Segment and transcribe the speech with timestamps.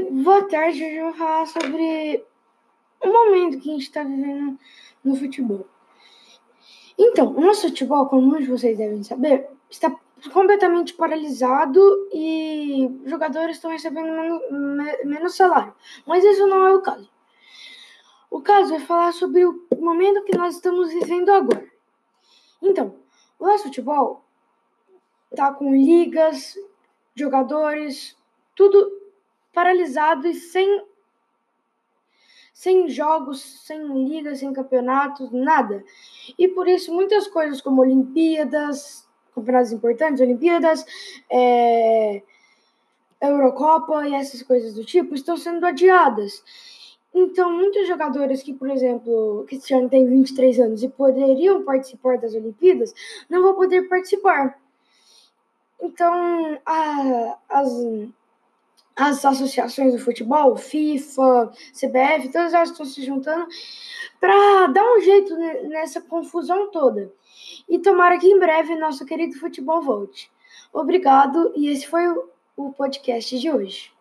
[0.00, 0.84] Boa tarde.
[0.84, 2.24] Hoje eu vou falar sobre
[3.02, 4.56] o momento que a gente está vivendo
[5.02, 5.66] no futebol.
[6.96, 9.90] Então, o nosso futebol, como muitos de vocês devem saber, está
[10.32, 11.80] completamente paralisado
[12.12, 14.42] e jogadores estão recebendo menos,
[15.04, 15.74] menos salário.
[16.06, 17.10] Mas isso não é o caso.
[18.30, 21.66] O caso é falar sobre o momento que nós estamos vivendo agora.
[22.62, 22.94] Então,
[23.36, 24.22] o nosso futebol
[25.32, 26.54] está com ligas,
[27.16, 28.16] jogadores,
[28.54, 29.07] tudo
[29.58, 30.84] paralisado e sem
[32.52, 35.84] sem jogos, sem ligas, sem campeonatos, nada.
[36.38, 40.84] E por isso muitas coisas como Olimpíadas, campeonatos importantes, Olimpíadas,
[41.30, 42.22] é,
[43.20, 46.42] Eurocopa e essas coisas do tipo estão sendo adiadas.
[47.12, 52.94] Então, muitos jogadores que, por exemplo, Cristiano tem 23 anos e poderiam participar das Olimpíadas,
[53.28, 54.56] não vão poder participar.
[55.80, 57.72] Então, a, as,
[58.98, 63.46] as associações do futebol, FIFA, CBF, todas elas estão se juntando
[64.20, 65.36] para dar um jeito
[65.68, 67.12] nessa confusão toda.
[67.68, 70.28] E tomara que em breve nosso querido futebol volte.
[70.72, 72.02] Obrigado e esse foi
[72.56, 73.97] o podcast de hoje.